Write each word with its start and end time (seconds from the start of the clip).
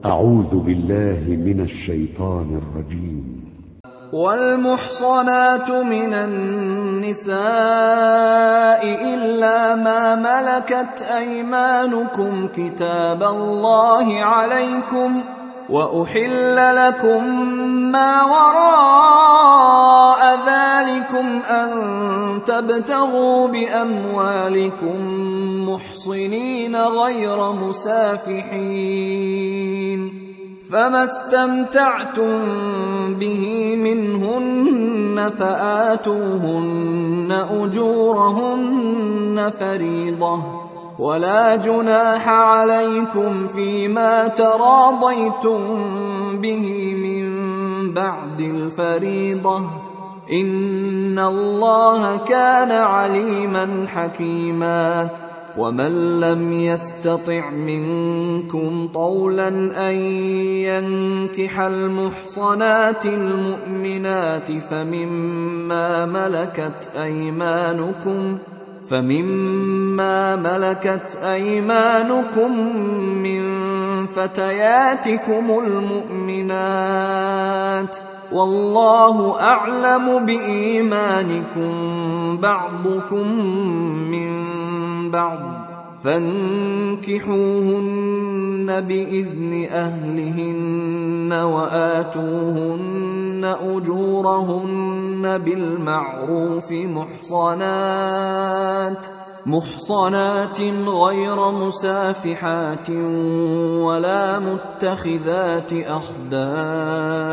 أعوذ 0.00 0.58
بالله 0.58 1.22
من 1.28 1.60
الشيطان 1.60 2.60
الرجيم. 2.62 3.42
والمحصنات 4.12 5.70
من 5.70 6.14
النساء 6.14 7.36
إلا 9.14 9.74
ما 9.74 10.14
ملكت 10.14 11.02
أيمانكم 11.02 12.48
كتاب 12.48 13.22
الله 13.22 14.22
عليكم 14.22 15.20
وأحل 15.70 16.56
لكم 16.76 17.24
ما 17.92 18.24
وراء 18.24 18.61
تبتغوا 22.68 23.48
بأموالكم 23.48 24.96
محصنين 25.68 26.76
غير 26.76 27.52
مسافحين 27.52 29.02
فما 30.70 31.04
استمتعتم 31.04 32.44
به 33.14 33.76
منهن 33.76 35.30
فآتوهن 35.38 37.44
أجورهن 37.50 39.52
فريضة 39.60 40.42
ولا 40.98 41.56
جناح 41.56 42.28
عليكم 42.28 43.46
فيما 43.46 44.28
تراضيتم 44.28 45.60
به 46.36 46.94
من 46.94 47.32
بعد 47.94 48.40
الفريضة 48.40 49.91
إن 50.30 51.18
الله 51.18 52.16
كان 52.16 52.70
عليما 52.70 53.86
حكيما 53.88 55.08
ومن 55.58 56.20
لم 56.20 56.52
يستطع 56.52 57.50
منكم 57.50 58.88
طولا 58.94 59.48
ان 59.88 59.96
ينكح 60.66 61.60
المحصنات 61.60 63.06
المؤمنات 63.06 64.52
فمما 64.52 66.06
ملكت 66.06 66.90
ايمانكم 66.96 68.38
فمما 68.88 70.36
ملكت 70.36 71.18
ايمانكم 71.24 72.76
من 73.22 73.42
فتياتكم 74.06 75.58
المؤمنات 75.64 76.92
والله 78.32 79.40
أعلم 79.40 80.26
بإيمانكم 80.26 81.72
بعضكم 82.36 83.28
من 84.10 84.32
بعض 85.10 85.72
فانكحوهن 86.04 87.42
بإذن 88.80 89.66
أهلهن 89.70 91.32
وآتوهن 91.32 92.92
أجورهن 93.60 95.38
بالمعروف 95.38 96.72
محصنات 97.32 98.02
محصنات 99.46 100.60
غير 100.86 101.50
مسافحات 101.50 102.90
ولا 102.90 104.38
متخذات 104.38 105.72
أخدان 105.72 107.32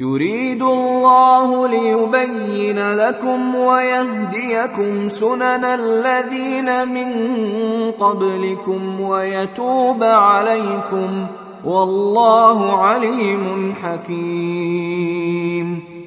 يريد 0.00 0.62
الله 0.62 1.68
ليبين 1.68 2.94
لكم 2.94 3.54
ويهديكم 3.54 5.08
سنن 5.08 5.64
الذين 5.64 6.88
من 6.88 7.10
قبلكم 7.90 9.00
ويتوب 9.00 10.02
عليكم 10.02 11.26
والله 11.64 12.72
عليم 12.72 13.74
حكيم. 13.82 15.08